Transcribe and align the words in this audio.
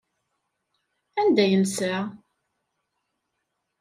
Anda 1.19 1.43
yensa? 1.51 1.93